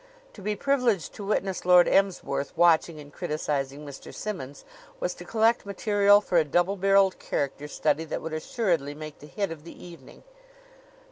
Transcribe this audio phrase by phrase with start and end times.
[0.33, 4.11] To be privileged to witness Lord Emsworth watching and criticizing Mr.
[4.11, 4.65] Simmonds
[4.99, 9.27] was to collect material for a double barreled character study that would assuredly make the
[9.27, 10.23] hit of the evening.